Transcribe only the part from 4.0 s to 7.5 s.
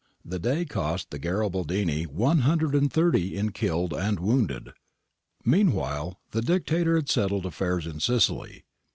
wounded.'"' Meanwhile, the Dictator had settled